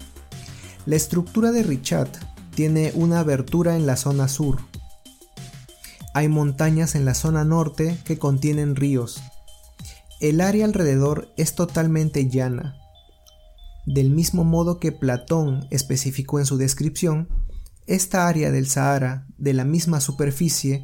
La 0.87 0.97
estructura 0.97 1.53
de 1.53 1.63
Richat 1.63 2.09
tiene 2.53 2.91
una 2.97 3.21
abertura 3.21 3.77
en 3.77 3.87
la 3.87 3.97
zona 3.97 4.27
sur. 4.27 4.59
Hay 6.15 6.27
montañas 6.29 6.97
en 6.97 7.05
la 7.05 7.15
zona 7.15 7.45
norte 7.45 7.97
que 8.05 8.19
contienen 8.19 8.75
ríos. 8.75 9.23
El 10.21 10.41
área 10.41 10.65
alrededor 10.65 11.33
es 11.37 11.55
totalmente 11.55 12.29
llana. 12.29 12.77
Del 13.87 14.11
mismo 14.11 14.43
modo 14.43 14.81
que 14.81 14.91
Platón 14.91 15.69
especificó 15.71 16.41
en 16.41 16.47
su 16.47 16.57
descripción, 16.57 17.29
esta 17.87 18.27
área 18.27 18.51
del 18.51 18.67
Sahara, 18.67 19.29
de 19.39 19.53
la 19.53 19.65
misma 19.65 20.01
superficie, 20.01 20.83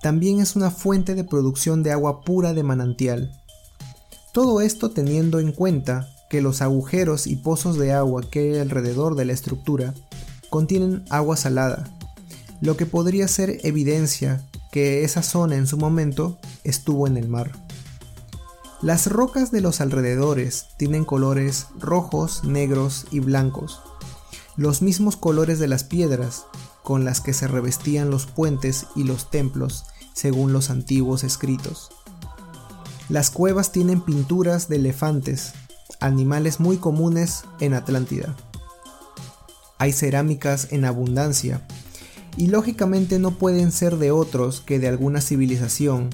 también 0.00 0.40
es 0.40 0.56
una 0.56 0.70
fuente 0.70 1.14
de 1.14 1.24
producción 1.24 1.82
de 1.82 1.92
agua 1.92 2.22
pura 2.22 2.54
de 2.54 2.62
manantial. 2.62 3.32
Todo 4.32 4.60
esto 4.60 4.90
teniendo 4.90 5.40
en 5.40 5.52
cuenta 5.52 6.08
que 6.30 6.40
los 6.40 6.62
agujeros 6.62 7.26
y 7.26 7.36
pozos 7.36 7.76
de 7.76 7.92
agua 7.92 8.22
que 8.22 8.54
hay 8.54 8.58
alrededor 8.60 9.14
de 9.14 9.24
la 9.24 9.32
estructura 9.32 9.94
contienen 10.48 11.04
agua 11.10 11.36
salada, 11.36 11.92
lo 12.60 12.76
que 12.76 12.86
podría 12.86 13.28
ser 13.28 13.58
evidencia 13.64 14.46
que 14.72 15.04
esa 15.04 15.22
zona 15.22 15.56
en 15.56 15.66
su 15.66 15.76
momento 15.76 16.38
estuvo 16.64 17.06
en 17.06 17.16
el 17.16 17.28
mar. 17.28 17.52
Las 18.80 19.08
rocas 19.08 19.50
de 19.50 19.60
los 19.60 19.80
alrededores 19.80 20.66
tienen 20.78 21.04
colores 21.04 21.66
rojos, 21.78 22.44
negros 22.44 23.06
y 23.10 23.20
blancos, 23.20 23.80
los 24.56 24.80
mismos 24.80 25.16
colores 25.16 25.58
de 25.58 25.68
las 25.68 25.84
piedras 25.84 26.46
con 26.82 27.04
las 27.04 27.20
que 27.20 27.34
se 27.34 27.46
revestían 27.46 28.10
los 28.10 28.26
puentes 28.26 28.86
y 28.96 29.04
los 29.04 29.30
templos 29.30 29.84
según 30.12 30.52
los 30.52 30.70
antiguos 30.70 31.24
escritos. 31.24 31.90
Las 33.08 33.30
cuevas 33.30 33.72
tienen 33.72 34.00
pinturas 34.00 34.68
de 34.68 34.76
elefantes, 34.76 35.52
animales 35.98 36.60
muy 36.60 36.76
comunes 36.76 37.42
en 37.58 37.74
Atlántida. 37.74 38.34
Hay 39.78 39.92
cerámicas 39.92 40.68
en 40.70 40.84
abundancia, 40.84 41.66
y 42.36 42.46
lógicamente 42.46 43.18
no 43.18 43.32
pueden 43.32 43.72
ser 43.72 43.96
de 43.96 44.12
otros 44.12 44.60
que 44.60 44.78
de 44.78 44.88
alguna 44.88 45.20
civilización, 45.20 46.10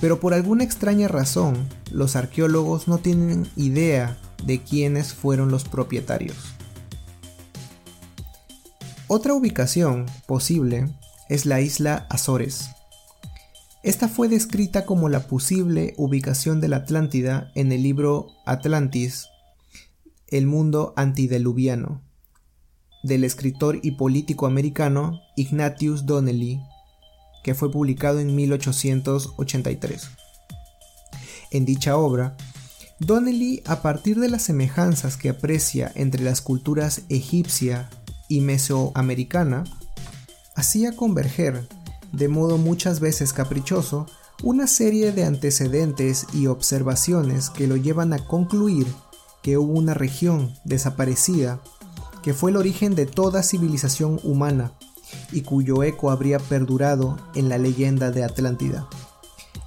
pero 0.00 0.18
por 0.18 0.34
alguna 0.34 0.64
extraña 0.64 1.08
razón 1.08 1.68
los 1.90 2.16
arqueólogos 2.16 2.88
no 2.88 2.98
tienen 2.98 3.48
idea 3.56 4.18
de 4.44 4.62
quiénes 4.62 5.14
fueron 5.14 5.50
los 5.50 5.64
propietarios. 5.64 6.36
Otra 9.06 9.34
ubicación 9.34 10.06
posible 10.26 10.88
es 11.28 11.46
la 11.46 11.60
isla 11.60 12.06
Azores. 12.08 12.70
Esta 13.82 14.06
fue 14.06 14.28
descrita 14.28 14.86
como 14.86 15.08
la 15.08 15.26
posible 15.26 15.94
ubicación 15.96 16.60
de 16.60 16.68
la 16.68 16.76
Atlántida 16.76 17.50
en 17.56 17.72
el 17.72 17.82
libro 17.82 18.28
Atlantis, 18.46 19.26
el 20.28 20.46
mundo 20.46 20.94
antideluviano, 20.96 22.00
del 23.02 23.24
escritor 23.24 23.80
y 23.82 23.92
político 23.92 24.46
americano 24.46 25.20
Ignatius 25.36 26.06
Donnelly, 26.06 26.60
que 27.42 27.56
fue 27.56 27.72
publicado 27.72 28.20
en 28.20 28.36
1883. 28.36 30.10
En 31.50 31.64
dicha 31.64 31.96
obra, 31.96 32.36
Donnelly, 33.00 33.64
a 33.66 33.82
partir 33.82 34.20
de 34.20 34.28
las 34.28 34.42
semejanzas 34.42 35.16
que 35.16 35.28
aprecia 35.28 35.90
entre 35.96 36.22
las 36.22 36.40
culturas 36.40 37.02
egipcia 37.08 37.90
y 38.28 38.42
mesoamericana, 38.42 39.64
hacía 40.54 40.94
converger, 40.94 41.66
de 42.12 42.28
modo 42.28 42.58
muchas 42.58 43.00
veces 43.00 43.32
caprichoso, 43.32 44.06
una 44.42 44.66
serie 44.66 45.12
de 45.12 45.24
antecedentes 45.24 46.26
y 46.32 46.46
observaciones 46.46 47.50
que 47.50 47.66
lo 47.66 47.76
llevan 47.76 48.12
a 48.12 48.18
concluir 48.26 48.86
que 49.42 49.58
hubo 49.58 49.72
una 49.72 49.94
región 49.94 50.54
desaparecida 50.64 51.60
que 52.22 52.34
fue 52.34 52.50
el 52.50 52.56
origen 52.56 52.94
de 52.94 53.06
toda 53.06 53.42
civilización 53.42 54.20
humana 54.22 54.72
y 55.32 55.42
cuyo 55.42 55.82
eco 55.82 56.10
habría 56.10 56.38
perdurado 56.38 57.18
en 57.34 57.48
la 57.48 57.58
leyenda 57.58 58.10
de 58.10 58.24
Atlántida. 58.24 58.88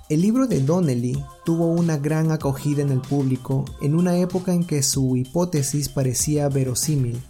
El 0.07 0.21
libro 0.21 0.47
de 0.47 0.61
Donnelly 0.61 1.23
tuvo 1.43 1.67
una 1.67 1.97
gran 1.97 2.31
acogida 2.31 2.81
en 2.81 2.91
el 2.91 3.01
público 3.01 3.65
en 3.81 3.95
una 3.95 4.17
época 4.17 4.53
en 4.53 4.63
que 4.63 4.83
su 4.83 5.17
hipótesis 5.17 5.89
parecía 5.89 6.47
verosímil, 6.47 7.21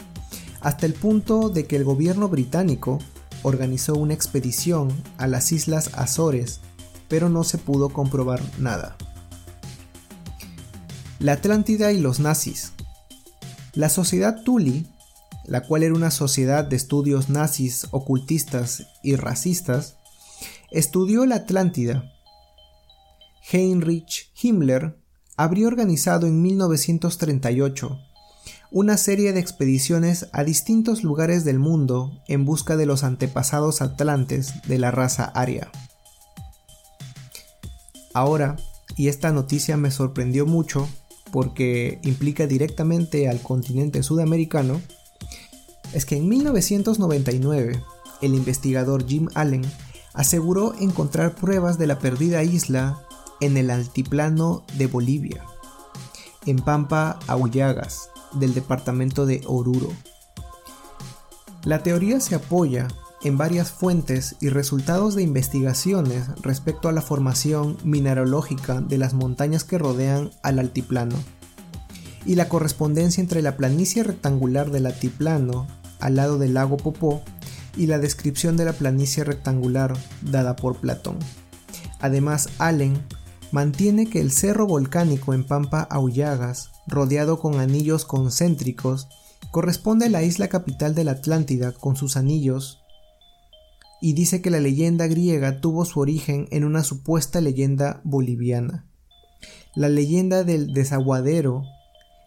hasta 0.62 0.86
el 0.86 0.94
punto 0.94 1.50
de 1.50 1.66
que 1.66 1.78
el 1.78 1.84
gobierno 1.84 2.28
británico 2.28 3.00
organizó 3.46 3.94
una 3.94 4.14
expedición 4.14 4.92
a 5.18 5.28
las 5.28 5.52
Islas 5.52 5.92
Azores, 5.94 6.60
pero 7.08 7.30
no 7.30 7.44
se 7.44 7.58
pudo 7.58 7.90
comprobar 7.90 8.42
nada. 8.60 8.98
La 11.20 11.34
Atlántida 11.34 11.92
y 11.92 12.00
los 12.00 12.20
nazis. 12.20 12.74
La 13.74 13.90
sociedad 13.90 14.42
Tuli 14.44 14.88
la 15.48 15.62
cual 15.62 15.84
era 15.84 15.94
una 15.94 16.12
sociedad 16.12 16.66
de 16.66 16.76
estudios 16.76 17.30
nazis, 17.30 17.88
ocultistas 17.92 18.88
y 19.04 19.16
racistas, 19.16 19.98
estudió 20.72 21.26
la 21.26 21.36
Atlántida. 21.36 22.12
Heinrich 23.52 24.32
Himmler 24.42 24.98
habría 25.38 25.68
organizado 25.68 26.26
en 26.26 26.42
1938 26.42 28.00
una 28.76 28.98
serie 28.98 29.32
de 29.32 29.40
expediciones 29.40 30.28
a 30.34 30.44
distintos 30.44 31.02
lugares 31.02 31.46
del 31.46 31.60
mundo 31.60 32.12
en 32.28 32.44
busca 32.44 32.76
de 32.76 32.86
los 32.86 33.06
antepasados 33.06 33.82
atlantes 33.82 34.52
de 34.68 34.78
la 34.78 34.92
raza 34.92 35.24
aria. 35.34 35.72
Ahora, 38.14 38.58
y 38.98 39.08
esta 39.08 39.32
noticia 39.32 39.78
me 39.78 39.92
sorprendió 39.92 40.46
mucho 40.46 40.90
porque 41.32 42.00
implica 42.04 42.48
directamente 42.48 43.30
al 43.30 43.42
continente 43.42 44.04
sudamericano, 44.04 44.82
es 45.94 46.06
que 46.06 46.18
en 46.18 46.28
1999 46.28 47.82
el 48.22 48.36
investigador 48.36 49.08
Jim 49.08 49.30
Allen 49.36 49.64
aseguró 50.14 50.76
encontrar 50.82 51.36
pruebas 51.36 51.78
de 51.78 51.88
la 51.88 52.00
perdida 52.00 52.44
isla 52.44 53.00
en 53.40 53.56
el 53.56 53.72
altiplano 53.72 54.66
de 54.78 54.88
Bolivia, 54.88 55.46
en 56.46 56.58
Pampa 56.58 57.20
Aullagas, 57.28 58.10
del 58.36 58.54
departamento 58.54 59.26
de 59.26 59.42
Oruro. 59.46 59.90
La 61.64 61.82
teoría 61.82 62.20
se 62.20 62.36
apoya 62.36 62.88
en 63.24 63.38
varias 63.38 63.72
fuentes 63.72 64.36
y 64.40 64.50
resultados 64.50 65.16
de 65.16 65.24
investigaciones 65.24 66.28
respecto 66.42 66.90
a 66.90 66.92
la 66.92 67.02
formación 67.02 67.78
mineralógica 67.84 68.82
de 68.82 69.00
las 69.00 69.14
montañas 69.14 69.64
que 69.64 69.80
rodean 69.80 70.30
al 70.44 70.60
altiplano 70.60 71.16
y 72.26 72.36
la 72.36 72.50
correspondencia 72.50 73.22
entre 73.22 73.42
la 73.42 73.58
planicie 73.58 74.04
rectangular 74.04 74.72
del 74.72 74.86
altiplano 74.86 75.68
al 76.00 76.16
lado 76.16 76.38
del 76.38 76.54
lago 76.54 76.78
Popó 76.78 77.24
y 77.78 77.88
la 77.88 78.00
descripción 78.00 78.58
de 78.58 78.66
la 78.66 78.74
planicie 78.74 79.24
rectangular 79.24 79.94
dada 80.22 80.56
por 80.56 80.78
Platón. 80.78 81.18
Además, 82.00 82.50
Allen 82.58 83.02
mantiene 83.52 84.08
que 84.08 84.22
el 84.22 84.32
cerro 84.32 84.68
volcánico 84.68 85.34
en 85.34 85.44
Pampa 85.44 85.88
Aullagas, 85.90 86.72
rodeado 86.88 87.40
con 87.40 87.60
anillos 87.60 88.06
concéntricos, 88.06 89.08
corresponde 89.52 90.08
a 90.08 90.10
la 90.10 90.24
isla 90.24 90.48
capital 90.48 90.96
de 90.96 91.04
la 91.04 91.12
Atlántida 91.12 91.72
con 91.72 91.96
sus 91.96 92.18
anillos, 92.18 92.80
y 94.02 94.14
dice 94.14 94.42
que 94.42 94.50
la 94.50 94.60
leyenda 94.60 95.08
griega 95.08 95.62
tuvo 95.62 95.86
su 95.86 96.00
origen 96.00 96.48
en 96.52 96.64
una 96.64 96.84
supuesta 96.84 97.42
leyenda 97.42 98.02
boliviana. 98.04 98.86
La 99.74 99.90
leyenda 99.90 100.44
del 100.44 100.74
desaguadero 100.74 101.64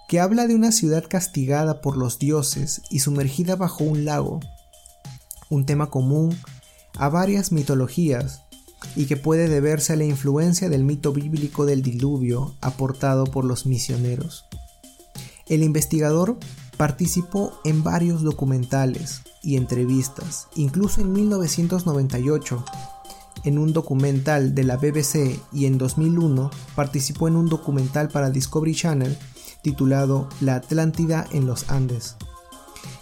que 0.08 0.20
habla 0.20 0.46
de 0.46 0.54
una 0.54 0.72
ciudad 0.72 1.04
castigada 1.06 1.82
por 1.82 1.96
los 1.96 2.18
dioses 2.18 2.80
y 2.90 3.00
sumergida 3.00 3.56
bajo 3.56 3.84
un 3.84 4.06
lago, 4.06 4.40
un 5.50 5.66
tema 5.66 5.90
común 5.90 6.36
a 6.96 7.10
varias 7.10 7.52
mitologías 7.52 8.42
y 8.96 9.06
que 9.06 9.16
puede 9.16 9.48
deberse 9.48 9.92
a 9.92 9.96
la 9.96 10.04
influencia 10.04 10.68
del 10.68 10.84
mito 10.84 11.12
bíblico 11.12 11.66
del 11.66 11.82
diluvio 11.82 12.54
aportado 12.60 13.24
por 13.24 13.44
los 13.44 13.66
misioneros. 13.66 14.46
El 15.46 15.62
investigador 15.62 16.38
participó 16.76 17.58
en 17.64 17.82
varios 17.82 18.22
documentales 18.22 19.22
y 19.42 19.56
entrevistas, 19.56 20.48
incluso 20.54 21.00
en 21.00 21.12
1998 21.12 22.64
en 23.44 23.58
un 23.58 23.72
documental 23.72 24.54
de 24.54 24.64
la 24.64 24.76
BBC 24.76 25.38
y 25.52 25.66
en 25.66 25.78
2001 25.78 26.50
participó 26.74 27.28
en 27.28 27.36
un 27.36 27.46
documental 27.46 28.08
para 28.08 28.30
Discovery 28.30 28.74
Channel 28.74 29.16
titulado 29.62 30.28
La 30.40 30.56
Atlántida 30.56 31.26
en 31.32 31.46
los 31.46 31.70
Andes, 31.70 32.16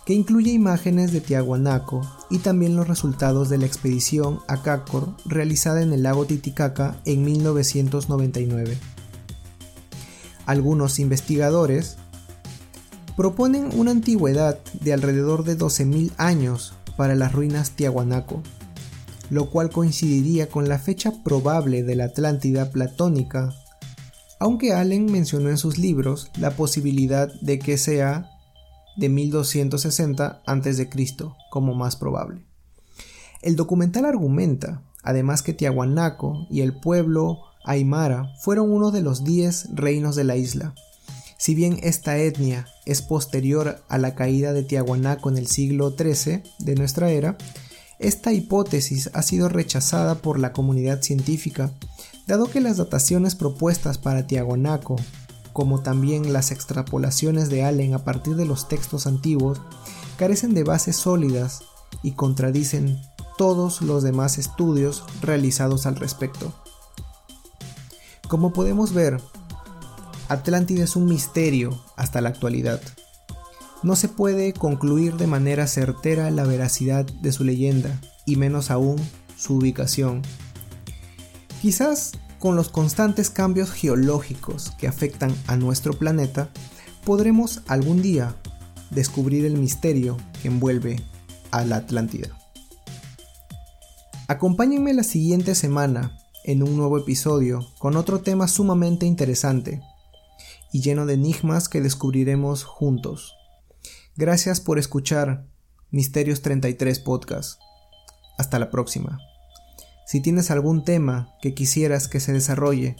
que 0.07 0.15
incluye 0.15 0.53
imágenes 0.53 1.13
de 1.13 1.21
Tiahuanaco 1.21 2.01
y 2.31 2.39
también 2.39 2.77
los 2.77 2.87
resultados 2.87 3.49
de 3.49 3.59
la 3.59 3.67
expedición 3.67 4.39
a 4.47 4.63
Cácor 4.63 5.15
realizada 5.27 5.83
en 5.83 5.93
el 5.93 6.05
lago 6.05 6.25
Titicaca 6.25 6.97
en 7.05 7.25
1999. 7.25 8.79
Algunos 10.47 11.01
investigadores 11.01 11.97
proponen 13.17 13.69
una 13.77 13.91
antigüedad 13.91 14.61
de 14.81 14.93
alrededor 14.93 15.43
de 15.43 15.59
12.000 15.59 16.13
años 16.19 16.75
para 16.97 17.17
las 17.17 17.33
ruinas 17.33 17.73
Tiahuanaco, 17.73 18.43
lo 19.29 19.51
cual 19.51 19.71
coincidiría 19.71 20.49
con 20.49 20.69
la 20.69 20.79
fecha 20.79 21.13
probable 21.25 21.83
de 21.83 21.97
la 21.97 22.05
Atlántida 22.05 22.71
platónica 22.71 23.53
aunque 24.39 24.73
Allen 24.73 25.07
mencionó 25.07 25.49
en 25.49 25.59
sus 25.59 25.79
libros 25.79 26.31
la 26.39 26.51
posibilidad 26.51 27.33
de 27.41 27.59
que 27.59 27.79
sea 27.79 28.36
de 28.97 29.09
1260 29.09 30.43
a.C. 30.47 30.89
como 31.51 31.75
más 31.75 31.97
probable. 31.97 32.43
El 33.43 33.57
documental 33.57 34.05
argumenta, 34.05 34.83
además 35.03 35.43
que 35.43 35.53
Tiahuanaco 35.53 36.47
y 36.51 36.63
el 36.63 36.75
pueblo 36.75 37.41
Aymara 37.65 38.33
fueron 38.41 38.73
uno 38.73 38.91
de 38.91 39.03
los 39.03 39.25
diez 39.25 39.69
reinos 39.73 40.17
de 40.17 40.25
la 40.25 40.37
isla. 40.37 40.75
Si 41.39 41.55
bien 41.55 41.79
esta 41.83 42.17
etnia 42.19 42.67
es 42.87 43.03
posterior 43.03 43.83
a 43.89 43.99
la 43.99 44.15
caída 44.15 44.53
de 44.53 44.63
Tiahuanaco 44.63 45.29
en 45.29 45.37
el 45.37 45.47
siglo 45.47 45.95
XIII 45.97 46.43
de 46.59 46.75
nuestra 46.75 47.11
era, 47.11 47.37
esta 47.99 48.33
hipótesis 48.33 49.11
ha 49.13 49.23
sido 49.23 49.49
rechazada 49.49 50.17
por 50.17 50.39
la 50.39 50.53
comunidad 50.53 51.03
científica 51.03 51.73
Dado 52.27 52.51
que 52.51 52.61
las 52.61 52.77
dataciones 52.77 53.37
propuestas 53.37 53.99
para 53.99 54.27
Tiagonaco, 54.27 54.97
como 55.57 55.81
también 55.81 56.35
las 56.35 56.51
extrapolaciones 56.51 57.49
de 57.49 57.65
Allen 57.65 57.95
a 57.95 58.05
partir 58.05 58.37
de 58.37 58.45
los 58.45 58.69
textos 58.69 59.07
antiguos, 59.07 59.59
carecen 60.19 60.53
de 60.53 60.65
bases 60.65 60.97
sólidas 60.97 61.63
y 62.03 62.11
contradicen 62.11 63.01
todos 63.39 63.81
los 63.81 64.03
demás 64.03 64.37
estudios 64.37 65.05
realizados 65.23 65.87
al 65.87 65.97
respecto. 65.97 66.53
Como 68.29 68.53
podemos 68.53 68.93
ver, 68.93 69.19
Atlántida 70.29 70.85
es 70.85 70.95
un 70.95 71.07
misterio 71.07 71.83
hasta 71.97 72.21
la 72.21 72.29
actualidad. 72.29 72.83
No 73.83 73.97
se 73.97 74.09
puede 74.09 74.53
concluir 74.53 75.17
de 75.17 75.27
manera 75.27 75.67
certera 75.69 76.31
la 76.31 76.45
veracidad 76.45 77.07
de 77.07 77.33
su 77.33 77.45
leyenda, 77.45 77.99
y 78.27 78.37
menos 78.37 78.71
aún 78.71 78.97
su 79.39 79.55
ubicación. 79.55 80.21
Quizás 81.63 82.13
con 82.39 82.57
los 82.57 82.69
constantes 82.69 83.31
cambios 83.31 83.71
geológicos 83.71 84.73
que 84.79 84.89
afectan 84.89 85.35
a 85.47 85.57
nuestro 85.57 85.93
planeta, 85.95 86.51
podremos 87.05 87.63
algún 87.67 88.03
día 88.03 88.35
descubrir 88.91 89.45
el 89.45 89.57
misterio 89.57 90.17
que 90.41 90.49
envuelve 90.49 91.03
a 91.51 91.65
la 91.65 91.77
Atlántida. 91.77 92.37
Acompáñenme 94.29 94.93
la 94.93 95.05
siguiente 95.05 95.55
semana 95.55 96.19
en 96.45 96.63
un 96.63 96.77
nuevo 96.77 96.99
episodio 96.99 97.67
con 97.79 97.97
otro 97.97 98.21
tema 98.21 98.49
sumamente 98.49 99.07
interesante 99.07 99.81
y 100.73 100.81
lleno 100.81 101.07
de 101.07 101.15
enigmas 101.15 101.69
que 101.69 101.81
descubriremos 101.81 102.65
juntos. 102.65 103.35
Gracias 104.17 104.61
por 104.61 104.79
escuchar 104.79 105.47
Misterios 105.91 106.43
33 106.43 106.99
Podcast. 107.01 107.61
Hasta 108.39 108.59
la 108.59 108.71
próxima. 108.71 109.19
Si 110.07 110.21
tienes 110.21 110.53
algún 110.53 110.85
tema 110.85 111.35
que 111.43 111.53
quisieras 111.53 112.07
que 112.07 112.21
se 112.21 112.33
desarrolle, 112.33 112.95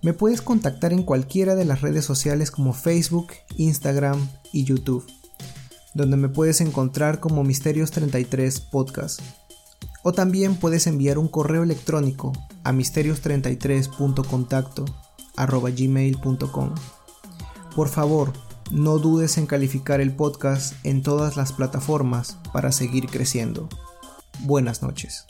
me 0.00 0.14
puedes 0.14 0.40
contactar 0.40 0.94
en 0.94 1.02
cualquiera 1.02 1.54
de 1.54 1.66
las 1.66 1.82
redes 1.82 2.06
sociales 2.06 2.50
como 2.50 2.72
Facebook, 2.72 3.26
Instagram 3.58 4.30
y 4.50 4.64
YouTube, 4.64 5.06
donde 5.92 6.16
me 6.16 6.30
puedes 6.30 6.62
encontrar 6.62 7.20
como 7.20 7.44
Misterios33 7.44 8.70
Podcast. 8.70 9.20
O 10.02 10.12
también 10.12 10.56
puedes 10.56 10.86
enviar 10.86 11.18
un 11.18 11.28
correo 11.28 11.64
electrónico 11.64 12.32
a 12.64 12.72
misterios33.contacto 12.72 14.86
Por 17.76 17.88
favor, 17.88 18.32
no 18.70 18.98
dudes 18.98 19.36
en 19.36 19.46
calificar 19.46 20.00
el 20.00 20.16
podcast 20.16 20.72
en 20.82 21.02
todas 21.02 21.36
las 21.36 21.52
plataformas 21.52 22.38
para 22.54 22.72
seguir 22.72 23.04
creciendo. 23.06 23.68
Buenas 24.40 24.80
noches. 24.80 25.26